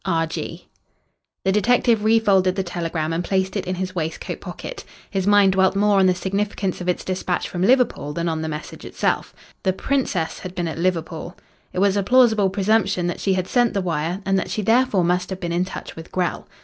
[0.03, 0.25] R.
[0.25, 0.67] G."
[1.45, 4.83] The detective refolded the telegram and placed it in his waistcoat pocket.
[5.11, 8.49] His mind dwelt more on the significance of its dispatch from Liverpool than on the
[8.49, 9.31] message itself.
[9.61, 11.37] The Princess had been at Liverpool.
[11.71, 15.03] It was a plausible presumption that she had sent the wire and that she therefore
[15.03, 16.47] must have been in touch with Grell.